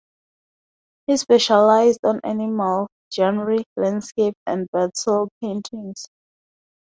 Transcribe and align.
He 1.05 1.15
specialised 1.17 1.99
on 2.05 2.21
animal, 2.23 2.87
genre, 3.13 3.63
landscape 3.77 4.33
and 4.47 4.65
battle 4.73 5.29
paintings. 5.41 6.07